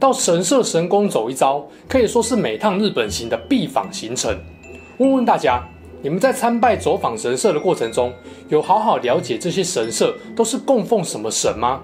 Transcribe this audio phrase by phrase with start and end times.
[0.00, 4.34] 到神社神宫走一遭，可以说是每趟日本行的必访行程。
[4.96, 5.62] 问问大家，
[6.00, 8.10] 你们在参拜走访神社的过程中，
[8.48, 11.82] 有好好了解这些神社都是供奉什么神吗？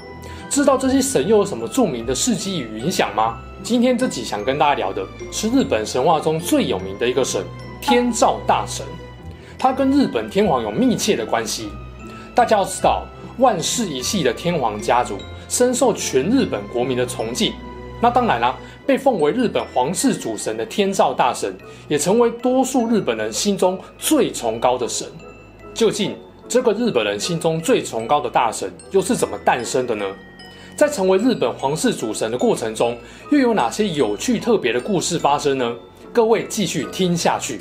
[0.48, 3.36] 知道这些神又有什么著名的事迹与影响吗？
[3.62, 7.44] 今天这集想跟大家聊的是日本神话中最有名的一个神——
[7.82, 8.86] 天照大神。
[9.58, 11.68] 他跟日本天皇有密切的关系。
[12.34, 13.04] 大家要知道，
[13.36, 15.18] 万世一系的天皇家族
[15.50, 17.52] 深受全日本国民的崇敬。
[18.00, 18.54] 那当然啦、
[18.86, 21.56] 被奉为日本皇室主神的天照大神，
[21.88, 25.08] 也成为多数日本人心中最崇高的神。
[25.72, 26.16] 究竟
[26.48, 30.04] 这个日本人心中最崇高的大神又是怎么诞生的呢？
[30.76, 32.98] 在成为日本皇室主神的过程中，
[33.32, 35.74] 又有哪些有趣特别的故事发生呢？
[36.12, 37.60] 各位继续听下去。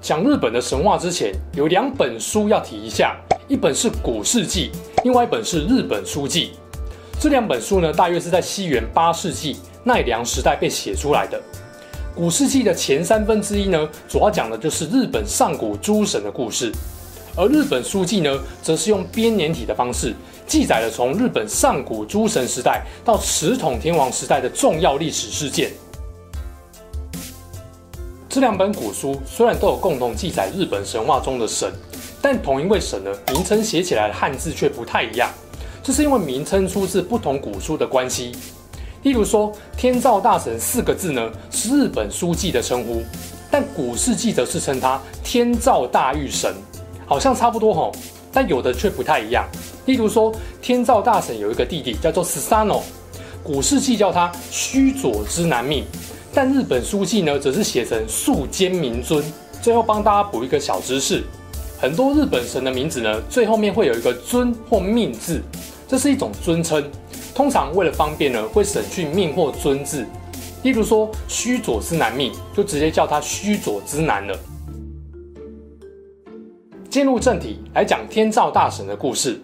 [0.00, 3.16] 讲日本的神话之前，有两本书要提一下，
[3.48, 4.70] 一本是《古事记》，
[5.02, 6.52] 另外一本是《日本书记》。
[7.20, 11.38] 这两本书呢，大约是在西元八世纪奈良时代被写出来的。
[12.14, 16.72] 《古世纪》的前三分之一呢，主要讲的就是日本上古诸神的故事，
[17.36, 20.14] 而《日本书记》呢，则是用编年体的方式
[20.46, 25.70] 记载了从日本上古诸神时代到持统天王时代的重要历史事件。
[28.30, 31.70] 这两本古书虽然都有共同记载日本神话中的神，
[32.22, 35.30] 但同一位神呢，名称写起来的汉字却不太一样。
[35.90, 38.30] 这是因为名称出自不同古书的关系。
[39.02, 43.02] 例如说“天照大神”四个字呢，是日本书记的称呼，
[43.50, 46.54] 但古事记则是称他“天照大御神”，
[47.06, 47.90] 好像差不多吼，
[48.32, 49.44] 但有的却不太一样。
[49.86, 52.82] 例如说，天照大神有一个弟弟叫做 Susanoo，
[53.42, 55.84] 古事记叫他须佐之男命。
[56.32, 59.24] 但日本书记呢，则是写成宿间名尊。
[59.60, 61.24] 最后帮大家补一个小知识：
[61.80, 65.42] 很多日本神的名字呢，最后面会有一个尊或命字，
[65.90, 66.88] 这是一种尊称。
[67.34, 70.06] 通常为了方便呢，会省去命或尊字。
[70.62, 74.38] 例如说须佐之男命，就直接叫他须佐之男了。
[76.88, 79.40] 进入正题，来讲天照大神的故事。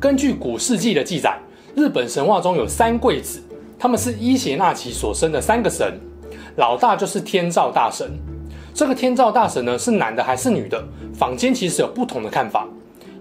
[0.00, 1.38] 根据古事记的记载，
[1.76, 3.40] 日本神话中有三贵子，
[3.78, 6.00] 他们是伊邪那岐所生的三个神。
[6.56, 8.10] 老大就是天照大神，
[8.74, 10.84] 这个天照大神呢，是男的还是女的？
[11.14, 12.66] 坊间其实有不同的看法，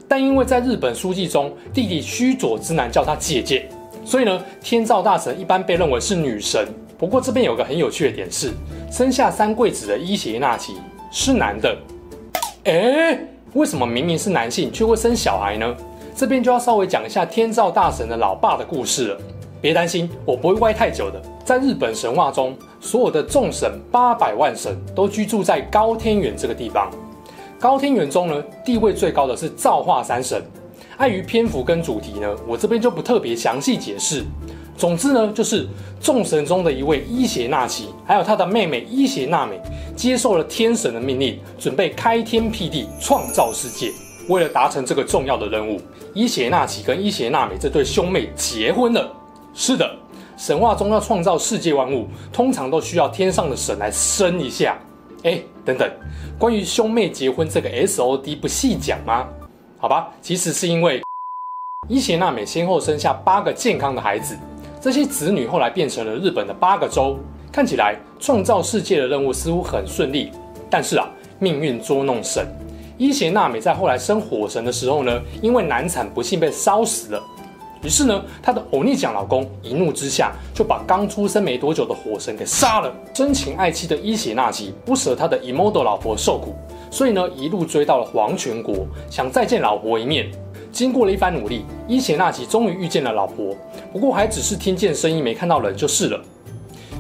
[0.08, 3.68] 但因为在日本书记中，弟弟须佐之男叫他姐姐，
[4.06, 6.68] 所以呢，天照大神一般被认为是女神。
[6.98, 8.52] 不过这边有个很有趣的点是，
[8.92, 10.76] 生下三贵子的伊邪那岐
[11.12, 11.76] 是男的，
[12.64, 13.20] 诶，
[13.54, 15.76] 为什么明明是男性却会生小孩呢？
[16.16, 19.18] 这边就要稍微讲一下天照大神的老爸的故事了。
[19.60, 21.22] 别担心，我不会歪太久的。
[21.44, 26.90] 在日本神话中，所有的众神八百万神都居住在高天原这个地方。
[27.60, 30.42] 高天原中呢，地位最高的是造化三神。
[30.98, 34.24] 碍于篇幅跟主题呢，我这边就不特别详细解释。
[34.78, 35.68] 总之呢，就是
[36.02, 39.60] 众神中的一位伊邪那岐，还有他的妹妹伊邪那美，
[39.96, 43.92] 接受了天神的命令，准备开天辟地，创造世界。
[44.28, 45.80] 为了达成这个重要的任务，
[46.14, 49.12] 伊邪那岐跟伊邪那美这对兄妹结婚了。
[49.54, 49.90] 是的。
[50.38, 54.78] 神话中要创造世界万物，通常都需要天上的神来生一下。
[55.26, 55.92] 哎，等等，
[56.38, 59.28] 关于兄妹结婚这个 SOD 不细讲吗？
[59.80, 61.02] 好吧，其实是因为
[61.90, 64.38] 伊邪那美先后生下八个健康的孩子，
[64.80, 67.18] 这些子女后来变成了日本的八个州。
[67.52, 70.30] 看起来创造世界的任务似乎很顺利，
[70.70, 71.10] 但是啊，
[71.40, 72.46] 命运捉弄神。
[72.96, 77.24] 伊邪那美在后来生火神的时候呢，因为难产不幸被烧死了。
[77.86, 82.92] 于是呢，他的欧尼酱老公一怒之下就把刚出生没多久的火神给杀了。
[83.14, 86.56] 真情爱妻的伊邪那岐不舍他的 Imoto 老婆受苦，
[86.90, 90.32] 所以呢，一路追到了黄泉国，想再见老婆一面。
[90.72, 93.56] 经过了一番努力，伊邪那岐终于遇见了老婆，
[93.94, 96.20] 不过还只是听见声音，没看到人就是了。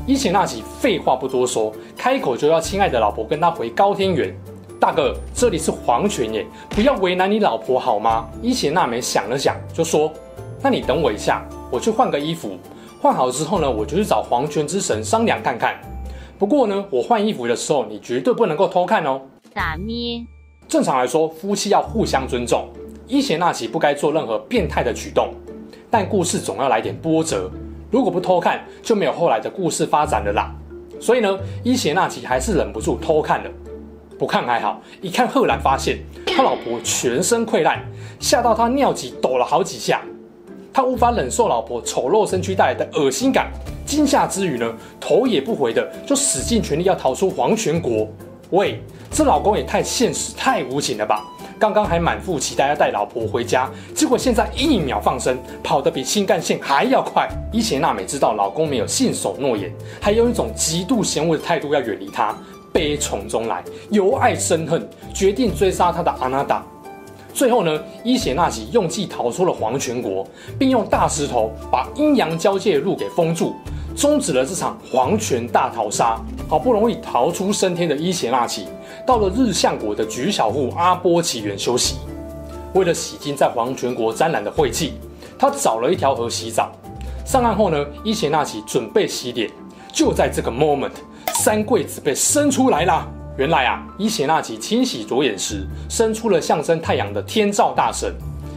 [0.05, 4.31] 伊邪那岐废话不多说，开口就要亲爱的老婆跟他回高天原。
[4.79, 8.29] 大哥，这里是黄泉耶，不要为难你老婆好吗？
[8.39, 10.13] 伊邪那美想了想，就说。
[10.61, 12.57] 那你等我一下，我去换个衣服。
[13.01, 15.79] 换好之后呢，我就去找黄泉之神商量看看。
[16.39, 19.21] 不过呢，我换衣服的时候，你绝对不能够偷看哦。
[19.53, 20.25] 打咩？
[20.67, 22.67] 正常来说，夫妻要互相尊重。
[23.07, 25.29] 伊邪那岐不该做任何变态的举动。
[25.91, 27.49] 但故事总要来点波折。
[27.91, 30.53] 如果不偷看，就没有后来的故事发展了啦。
[30.99, 33.49] 所以呢，伊邪那岐还是忍不住偷看了。
[34.17, 37.85] 不看还好，一看赫然发现他老婆全身溃烂，
[38.19, 40.01] 吓到他尿急抖了好几下。
[40.75, 43.49] 他无法忍受老婆丑陋身躯带来的恶心感，
[43.85, 48.05] 惊吓之余呢，头也不回的就使尽全力要逃出黄泉国。
[48.49, 51.23] 喂，这老公也太现实、太无情了吧！
[51.57, 57.25] 刚刚还满腹期待要带老婆回家，结果现在一秒放生，跑得比新干线还要快。
[57.53, 62.35] 伊邪那美知道老公没有信守诺言，还用一种极度嫌恶的态度要远离他，
[62.73, 66.61] 悲从中来，由爱生恨，决定追杀他的阿娜达。
[67.35, 70.25] 最后呢，伊邪那岐用计逃出了黄泉国，
[70.57, 73.53] 并用大石头把阴阳交界路给封住，
[73.93, 76.17] 终止了这场黄泉大逃杀。
[76.47, 78.65] 好不容易逃出升天的伊邪那岐，
[79.05, 81.97] 到了日向国的菊小户阿波祇园休息。
[82.73, 84.93] 为了洗净在黄泉国沾染的晦气，
[85.37, 86.71] 他找了一条河洗澡。
[87.25, 89.51] 上岸后呢，伊邪那岐准备洗脸，
[89.91, 90.91] 就在这个 moment，
[91.33, 93.05] 三桂子被生出来了。
[93.37, 98.09] 原来啊，伊邪那岐清洗左眼时，生出了象征太阳的天照大神；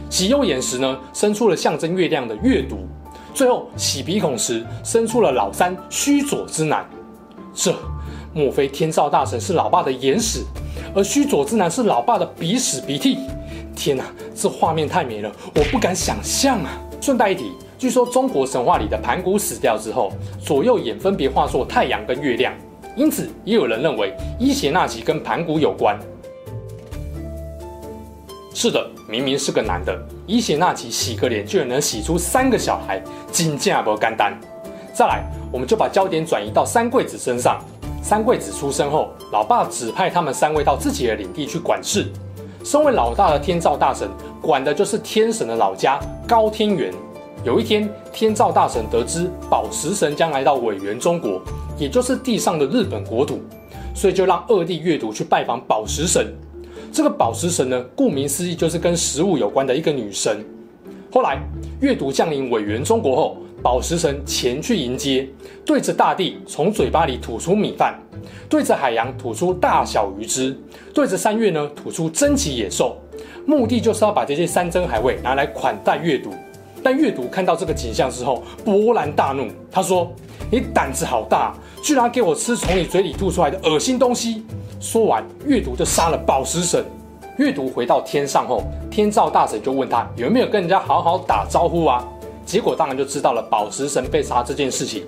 [0.09, 2.77] 洗右眼时呢，生出了象征月亮的月读；
[3.33, 6.89] 最后洗鼻孔时，生出了老三须佐之男。
[7.53, 7.75] 这
[8.33, 10.45] 莫非天照大神是老爸的眼屎，
[10.95, 13.17] 而须佐之男是老爸的鼻屎鼻涕？
[13.75, 16.71] 天哪，这画面太美了，我不敢想象啊！
[17.01, 20.11] 顺带一提，据说中国神话里的盘古死掉之后，
[20.41, 22.53] 左右眼分别化作太阳跟月亮。
[22.99, 25.97] 因此，也有人认为伊邪那岐跟盘古有关。
[28.53, 29.97] 是的，明明是个男的，
[30.27, 33.01] 伊邪那岐洗个脸就能洗出三个小孩，
[33.31, 34.37] 真假不简单。
[34.93, 37.63] 再来，我们就把焦点转移到三贵子身上。
[38.03, 42.05] 三贵子出生后，老爸指派他们三位到自己的领地去管事。
[42.65, 44.09] 身为老大的天照大神，
[44.41, 45.97] 管的就是天神的老家
[46.27, 46.93] 高天原。
[47.45, 51.41] 有一天，天照大神得知宝石神将来到苇原中国。
[51.77, 53.39] 也就是地上的日本国土，
[53.95, 56.27] 所以就让二弟月读去拜访宝石神。
[56.91, 60.43] 这个宝石神呢，顾名思义就是跟食物有关的一个女神。
[61.09, 61.39] 后来
[61.79, 65.25] 月读降临苇原中国后，宝石神前去迎接，
[65.65, 67.97] 对着大地从嘴巴里吐出米饭，
[68.49, 70.53] 对着海洋吐出大小鱼汁，
[70.93, 72.97] 对着山岳呢吐出珍奇野兽，
[73.45, 76.33] 目的就是要把这些山珍海味拿来款待月读。
[76.83, 80.11] 但阅读看到这个景象之后，勃然大怒，他说
[80.51, 84.43] ：“你胆子好大！”居然给我吃从你嘴里吐出来的恶心东西！
[84.79, 86.83] 说完，阅读就杀了宝石神。
[87.37, 92.05] 阅读回到天上后，天照大神就问他有没有跟人家好好打招呼啊？
[92.45, 95.03] 结果当然就知道了宝石神被杀这件事情。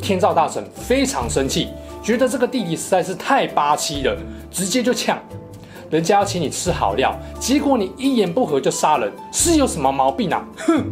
[0.00, 1.68] 天照大神非常生气，
[2.02, 4.16] 觉得这个弟弟实在是太八七了，
[4.50, 5.18] 直接就呛：
[5.90, 10.42] 人家要请你吃好料，结果你一言不合就杀人，是有什么毛病啊？
[10.66, 10.84] 哼！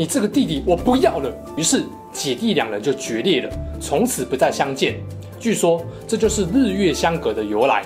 [0.00, 1.30] 你这个弟弟我不要了。
[1.58, 1.84] 于是。
[2.12, 3.48] 姐弟两人就决裂了，
[3.80, 5.00] 从此不再相见。
[5.38, 7.84] 据说这就是日月相隔的由来。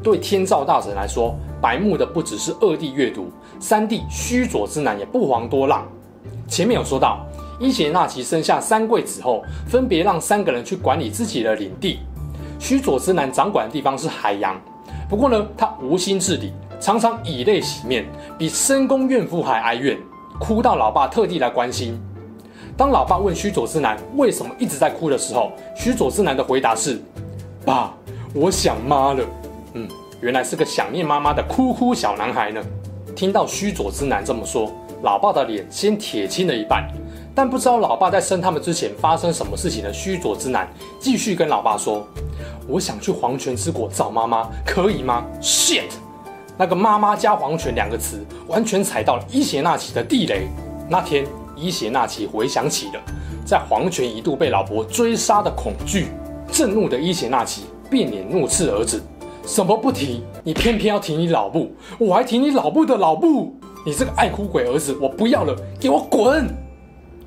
[0.00, 5.84] 对天照大神来说，白目的不只是二弟月读，三弟须佐之男也不遑多让。
[6.46, 7.26] 前面有说到，
[7.58, 11.98] 伊邪那岐生下三贵子后，分别让三个人去管理自己的领地。
[12.60, 14.56] 须佐之男掌管的地方是海洋，
[15.08, 18.04] 不过呢，他无心治理，常常以泪洗面，
[18.38, 19.98] 比深宫怨妇还哀怨。
[20.38, 21.98] 哭到老爸特地来关心。
[22.76, 27.00] 当老爸问须佐之男为什么一直在哭的时候，须佐之男的回答是
[27.64, 27.94] ：“爸，
[28.34, 29.24] 我想妈了。”
[29.72, 29.88] 嗯，
[30.20, 32.62] 原来是个想念妈妈的哭哭小男孩呢。
[33.14, 34.70] 听到须佐之男这么说，
[35.02, 36.86] 老爸的脸先铁青了一半。
[37.34, 40.68] 但不知道老爸在生他们之前发生什么事情的须佐之男
[41.00, 42.06] 继续跟老爸说
[42.68, 45.90] ：“我想去黄泉之国找妈妈，可以吗？”Shit。
[46.58, 50.48] 那个“妈妈”加“黄泉”两个词，完全踩到了伊邪那岐的地雷。
[50.88, 53.00] 那天，伊邪那岐回想起了
[53.44, 56.08] 在黄泉一度被老婆追杀的恐惧，
[56.50, 59.02] 震怒的伊邪那岐变脸怒斥儿子
[59.46, 60.22] ：“什么不提？
[60.42, 63.54] 你偏偏要提你老布，我还提你老布的老布！
[63.84, 66.48] 你这个爱哭鬼儿子，我不要了，给我滚！”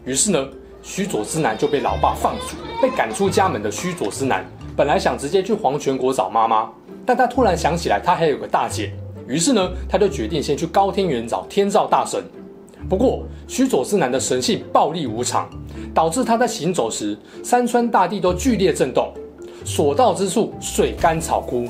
[0.05, 0.48] 于是呢，
[0.81, 4.43] 须佐之男就被老爸放逐，被赶出家门的须佐之男
[4.75, 6.69] 本来想直接去黄泉国找妈妈，
[7.05, 8.91] 但他突然想起来，他还有个大姐。
[9.29, 12.24] 于是呢，他就决定先去高天原找天照大神。
[12.89, 15.48] 不过，须佐之男的神性暴力无常，
[15.93, 19.13] 导致他在行走时，山川大地都剧烈震动，
[19.63, 21.67] 所到之处水干草枯。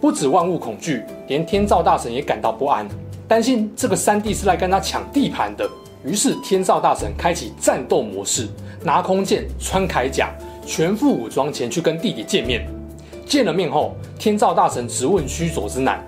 [0.00, 2.88] 不止万物恐惧，连天照大神也感到不安，
[3.28, 5.68] 担心这个三弟是来跟他抢地盘的。
[6.04, 8.48] 于是，天照大神开启战斗模式，
[8.82, 10.30] 拿空剑，穿铠甲，
[10.64, 12.66] 全副武装前去跟弟弟见面。
[13.26, 16.02] 见了面后，天照大神直问须佐之男。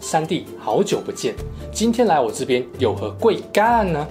[0.00, 1.34] 三弟，好久不见，
[1.70, 4.06] 今天来我这边有何贵干呢？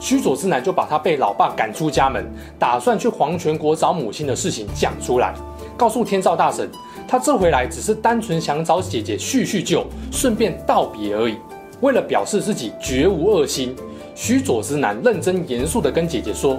[0.00, 2.24] 须佐之男就把他被老爸赶出家门，
[2.58, 5.34] 打算去黄泉国找母亲的事情讲出来，
[5.76, 6.66] 告诉天照大神，
[7.06, 11.36] 他这回来只是单纯想找姐姐叙叙旧，顺便道别而已。
[11.82, 13.76] 为了表示自己绝无恶心，
[14.14, 16.58] 须佐之男认真严肃地跟姐姐说：“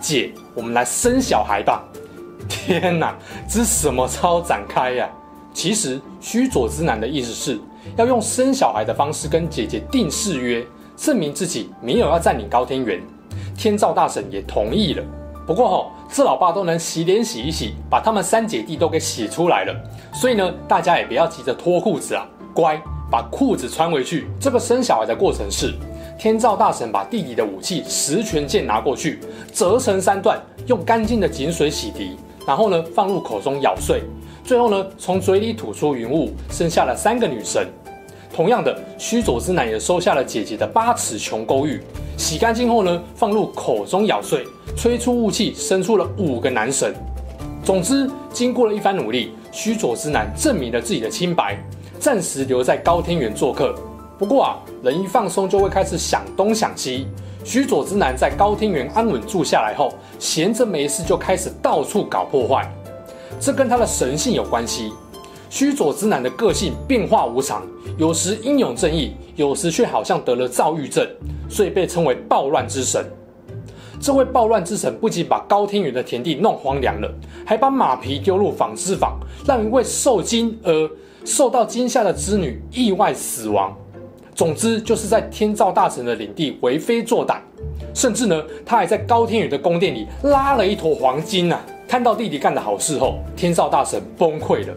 [0.00, 1.84] 姐，我们来生小孩吧。”
[2.48, 3.14] 天哪，
[3.46, 5.08] 这什么超展开呀？
[5.52, 7.60] 其实须佐之男的意思是
[7.96, 10.64] 要用生小孩的方式跟姐姐订誓约。
[10.96, 13.02] 证明自己没有要占领高天原，
[13.56, 15.02] 天照大神也同意了。
[15.44, 19.74] 不过吼、哦，这老爸都能洗脸洗一洗，把他们三姐弟都给洗出来了。
[20.12, 22.24] 所以呢，大家也不要急着脱裤子啊，
[22.54, 24.28] 乖，把裤子穿回去。
[24.38, 25.74] 这个生小孩的过程是，
[26.16, 29.18] 天照大神把弟弟的武器十拳剑拿过去，
[29.52, 32.10] 折成三段，用干净的井水洗涤，
[32.46, 34.00] 然后呢，放入口中咬碎，
[34.44, 37.66] 最后呢，从嘴里吐出云雾，生下了三个女神。
[38.30, 41.80] 同样的，须佐之男也收下了姐姐的八尺琼勾玉，
[42.18, 44.44] 洗干净后呢，放入口中咬碎，
[44.76, 46.94] 吹出雾气，生出了五个男神。
[47.64, 51.56] 总之，经过了一番努力，须佐之男证明了自己的清白，
[51.98, 53.74] 暂时留在高天原做客。
[54.18, 57.06] 不过啊，人一放松就会开始想东想西。
[57.44, 62.70] 须佐之男在高天原安稳住下来后，闲着没事就开始到处搞破坏，
[63.40, 64.92] 这跟他的神性有关系。
[65.50, 67.62] 须佐之男的个性变化无常，
[67.96, 71.06] 有时英勇正义，有时却好像得了躁郁症，
[71.48, 73.04] 所以被称为暴乱之神。
[74.00, 77.08] 这位暴乱之神不仅把高天宇的田地弄荒凉了，
[77.46, 80.90] 还把马匹丢入纺织坊，让一位受惊而
[81.24, 83.72] 受到惊吓的织女意外死亡。
[84.34, 87.36] 总之，就是在天照大神的领地为非作歹，
[87.94, 91.64] 甚至呢，他还在高天宇的宫殿里拉了一坨黄金啊！
[91.94, 94.74] 看到弟弟干的好事后，天照大神崩溃了。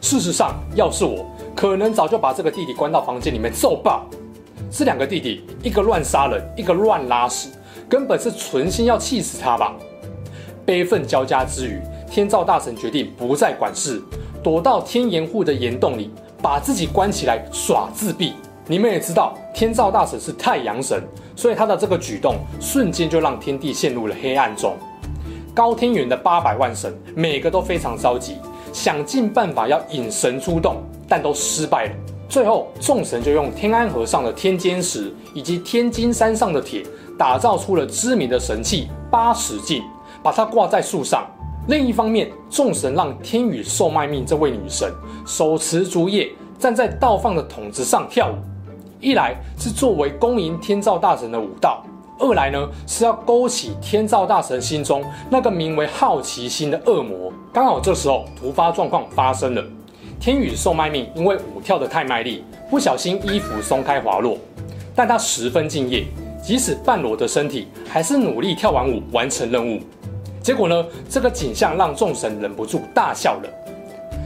[0.00, 4.04] 事实上，要是我，可能早就把这个弟弟关到房间里面揍爆。
[4.68, 7.50] 这两个弟弟，一个乱杀人，一个乱拉屎，
[7.88, 9.76] 根本是存心要气死他吧？
[10.64, 11.80] 悲愤交加之余，
[12.10, 14.02] 天照大神决定不再管事，
[14.42, 16.10] 躲到天岩户的岩洞里，
[16.42, 18.32] 把自己关起来耍自闭。
[18.66, 21.00] 你们也知道，天照大神是太阳神，
[21.36, 24.74] 所以他的这个举动瞬间就让天地陷入了黑暗中。
[25.56, 28.36] 高天原的八百万神，每个都非常着急。
[28.74, 31.92] 想尽办法要引神出动，但都失败了。
[32.28, 36.84] 最后，众神就用天安河上的天尖石以及天津山上的铁，
[37.18, 39.82] 打造出了知名的神器八尺镜，
[40.22, 41.26] 把它挂在树上。
[41.68, 44.92] 另一方面，众神让天宇售卖命这位女神
[45.24, 48.34] 手持竹叶，站在倒放的桶子上跳舞。
[49.00, 51.82] 一来是作为恭迎天照大神的舞蹈。
[52.18, 57.30] 二来呢，是要勾起天照大神心中那个名为好奇心的恶魔。
[57.52, 59.62] 刚好这时候突发状况发生了，
[60.18, 64.38] 天宇受卖命因为舞跳得太卖力，不小心衣服松开滑落，
[64.94, 66.04] 但他十分敬业，
[66.42, 69.78] 即使半裸的身体，还是努力跳完舞完成任务。
[70.42, 73.48] 结果呢，这个景象让众神忍不住大笑了。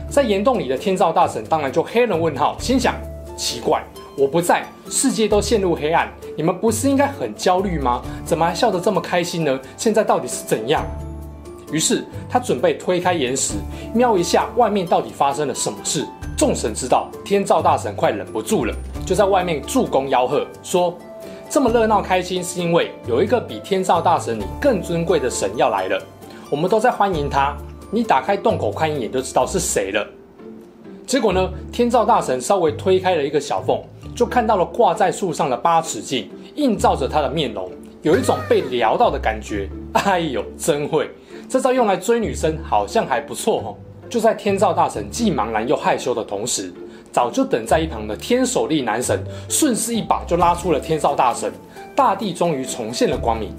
[0.09, 2.94] 在岩洞里的天照大神当然就黑人问号，心想：
[3.37, 3.82] 奇怪。
[4.17, 8.02] 我不在，世界都陷入黑暗，你们不是应该很焦虑吗？
[8.25, 9.59] 怎么还笑得这么开心呢？
[9.76, 10.85] 现在到底是怎样？
[11.73, 13.55] 于是他准备推开岩石，
[13.95, 16.05] 瞄一下外面到底发生了什么事。
[16.37, 18.75] 众神知道天照大神快忍不住了，
[19.07, 20.97] 就在外面助攻吆喝说
[21.49, 26.02] ：“这么热闹开心，是因为有一个比天照大神你更尊贵的神要来了，
[26.50, 27.57] 我们都在欢迎他。
[27.90, 30.07] 你打开洞口看一眼就知道是谁了。”
[31.07, 33.79] 结果呢，天照大神稍微推开了一个小缝。
[34.14, 37.71] 就看到了挂在树上的八尺镜，映照着他的面容，
[38.02, 39.69] 有一种被撩到的感觉。
[39.93, 41.11] 哎呦，真会！
[41.49, 43.69] 这招用来追女生好像还不错哦。
[44.09, 46.73] 就在天照大神既茫然又害羞的同时，
[47.12, 51.52] 早就等在一旁的天守力男神顺势一把就拉出了天照大神，
[51.95, 53.52] 大地终于重现了光明。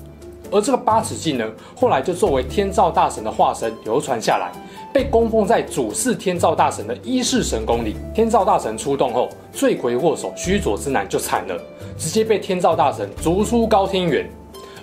[0.52, 4.52] 而这个八尺镜呢，后来就作为天照大神的化身流传下来。
[4.94, 7.96] 被供奉在主祀天照大神的一世神宫里。
[8.14, 11.58] 天照大神出动后，罪魁祸首须佐之男就惨了，
[11.98, 14.30] 直接被天照大神逐出高天原。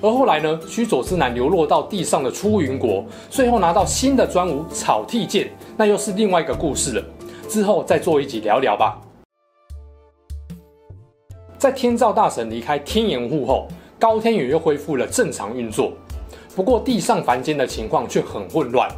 [0.00, 7.04] 而后来呢，须佐之男流落到地上的出云国，最后拿到新的专武草剃剑，那又是另外一个故事了。
[7.48, 8.98] 之后再做一集聊聊吧。
[11.58, 13.66] 在天照大神离开天岩户后，
[13.98, 15.92] 高天原又恢复了正常运作，
[16.54, 18.88] 不过地上凡间的情况却很混乱。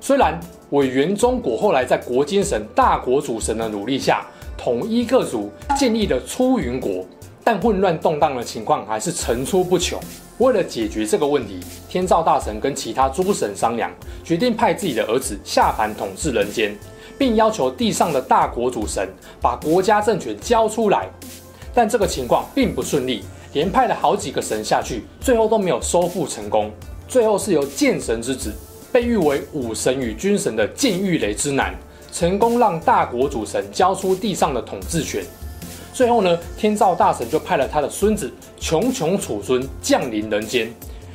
[0.00, 0.40] 虽然
[0.70, 4.26] 委员中国后来在国精神大国主神的努力下，
[4.56, 7.04] 统一各族，建立了出云国，
[7.44, 10.00] 但混乱动荡的情况还是层出不穷。
[10.38, 13.90] 为了解决这个问题，天照大神跟其他诸神商量，
[14.24, 16.74] 决定派自己的儿子下凡统治人间，
[17.18, 19.06] 并要求地上的大国主神
[19.38, 21.10] 把国家政权交出来。
[21.74, 26.70] 但这个情况并不顺利，连派了好几个神下去，最后都没有收复成功。
[27.06, 28.50] 最后是由剑神之子，
[28.92, 31.74] 被誉为武神与军神的剑玉雷之男，
[32.12, 35.24] 成功让大国主神交出地上的统治权。
[35.92, 40.72] 最后呢，天照大神就派了他的孙子琼琼杵孙降临人间，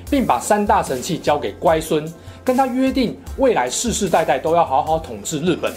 [0.10, 2.06] 并把三大神器交给乖孙，
[2.44, 5.74] 跟他约定未来世世代代都要好好统治日本。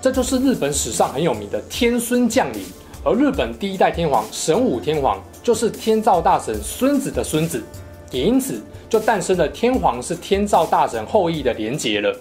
[0.00, 2.64] 这就是日本史上很有名的天孙降临。
[3.04, 7.62] 而日本第一代天皇神武天皇就是天照大神孙子的孙子，
[8.10, 8.60] 也因此
[8.92, 12.14] 就诞生了天皇是天照大神后裔的连结了。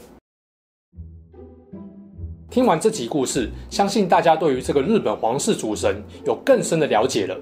[2.50, 7.38] 听完这集故事，相信大家对于这个日本皇室主神有更深的了解了。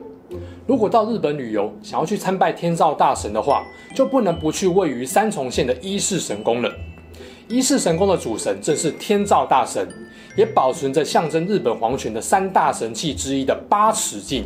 [0.66, 6.74] 如果到日本旅游，想要去参拜天照大神的话，就不能不去位于三重县的伊势神宫了。
[7.48, 9.88] 伊势神宫的主神正是天照大神。
[10.36, 14.46] 也保存着象征日本皇权的三大神器之一的八尺镜，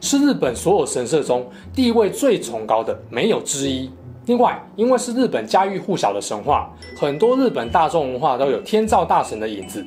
[0.00, 3.90] 是日本所有神社中地位最崇高的，没有之一。
[4.26, 6.68] 另外，因为是日本家喻户晓的神话，
[6.98, 9.86] 很多日本大众文化都有天照大神的影子。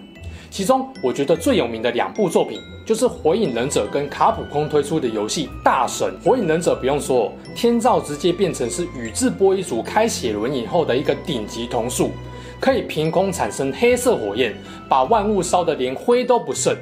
[0.49, 6.07] 其中，我觉得最有名的两部作品就是《火影忍者》跟卡普空推出的游戏《大神》。
[6.25, 12.11] 《火影忍者》不用说，天照直接变成是宇智波一族开血轮以后的一个顶级瞳术。
[12.61, 14.55] 可以凭空产生黑色火焰，
[14.87, 16.73] 把万物烧得连灰都不剩。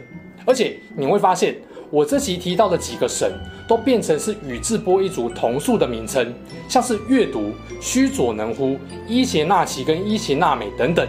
[0.45, 1.55] 而且你会发现，
[1.89, 3.31] 我这集提到的几个神
[3.67, 6.33] 都变成是宇智波一族瞳术的名称，
[6.67, 8.77] 像是月读、须佐能乎、
[9.07, 11.07] 伊邪那岐跟伊邪那美等等。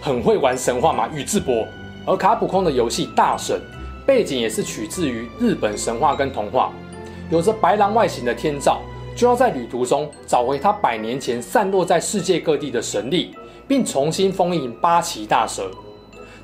[0.00, 1.66] 很会玩神话嘛，宇智波。
[2.06, 3.60] 而卡普空的游戏《大神》
[4.06, 6.72] 背景也是取自于日本神话跟童话，
[7.30, 8.80] 有着白狼外形的天照，
[9.16, 13.34] 就要在旅途中找回他百年前散落在世界各地的神力。
[13.68, 15.70] 并重新封印八岐大蛇。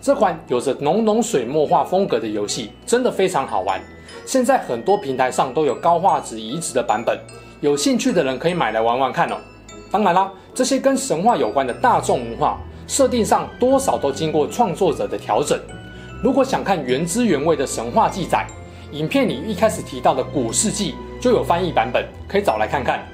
[0.07, 3.81] 这款有着浓浓水墨画风格的游戏真的非常好玩。
[4.25, 7.19] 现在很多平台上都有高画质移植的版本，
[7.61, 9.37] 有兴趣的人可以买来玩玩看哦。
[9.91, 15.59] 当然啦，这些跟神话有关的大众文化设定上多少都经过创作者的调整。
[16.23, 18.47] 如果想看原汁原味的神话记载，
[18.93, 23.05] 影片里一开始提到的古事记就有翻译版本，可以找来看看。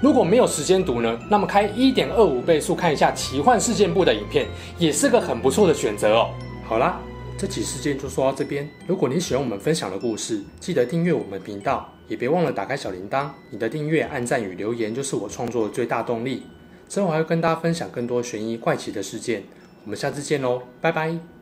[0.00, 4.46] 如果没有时间读呢，那么开一点二五倍速看一下奇幻事件簿的影片，
[4.78, 6.30] 也是个很不错的选择哦。
[6.64, 7.00] 好啦，
[7.36, 8.68] 这期事件就说到这边。
[8.86, 13.28] 如果你喜欢我们分享的故事，记得订阅我们频道，也别忘了打开小铃铛。
[13.50, 16.44] 你的订阅、按赞与留言就是我创作的最大动力。
[16.88, 19.42] 之后还会跟大家分享更多悬疑怪奇的事件。
[19.84, 21.37] 我们下次见喽，拜拜。